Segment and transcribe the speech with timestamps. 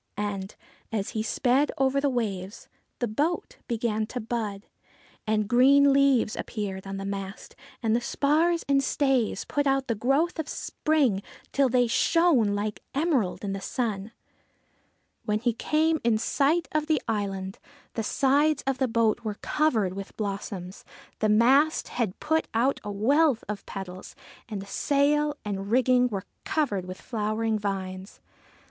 [0.17, 0.55] And,
[0.91, 2.67] as he sped over the waves,
[2.97, 4.65] the boat began to bud;
[5.27, 9.93] and green leaves appeared on the mast, and the spars and stays put out the
[9.93, 14.11] growth of spring, till they shone like emerald in the sun.
[15.25, 17.59] When he came in sight of the island,
[17.93, 20.83] the sides of the boat were covered with blossoms,
[21.19, 24.15] the mast had put out a wealth of petals,
[24.49, 28.19] and the sail and rigging were covered with flowering vines.